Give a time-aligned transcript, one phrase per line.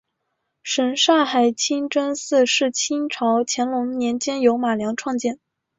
[0.63, 5.39] 什刹海清真寺是清朝乾隆年间由马良创建。